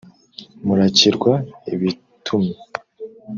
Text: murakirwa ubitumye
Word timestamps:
murakirwa 0.65 1.33
ubitumye 1.73 2.55